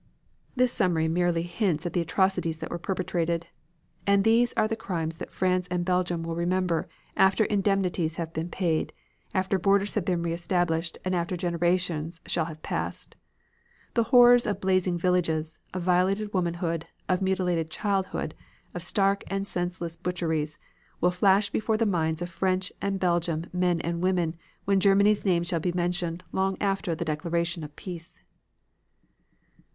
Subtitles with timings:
[0.55, 3.45] This summary merely hints at the atrocities that were perpetrated.
[4.07, 8.49] And these are the crimes that France and Belgium will remember after indemnities have been
[8.49, 8.93] paid,
[9.35, 13.15] after borders have been re established and after generations shall have past.
[13.93, 18.33] The horrors of blazing villages, of violated womanhood, of mutilated childhood,
[18.73, 20.57] of stark and senseless butcheries,
[20.99, 25.43] will flash before the minds of French and Belgian men and women when Germany's name
[25.43, 28.19] shall be mentioned long after the declaration of peace.